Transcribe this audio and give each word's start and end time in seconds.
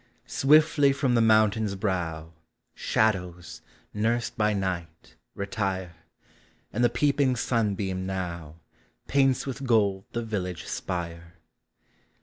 Swiftly 0.25 0.91
from 0.91 1.13
the 1.13 1.21
mountain's 1.21 1.75
brow. 1.75 2.33
Shadows, 2.73 3.61
nursed 3.93 4.35
by 4.35 4.51
night, 4.51 5.15
retire: 5.35 5.93
And 6.73 6.83
the 6.83 6.89
peeping 6.89 7.35
sunbeam 7.35 8.07
now 8.07 8.55
Paints 9.07 9.45
with 9.45 9.67
gold 9.67 10.05
the 10.13 10.23
village 10.23 10.65
spire. 10.65 11.35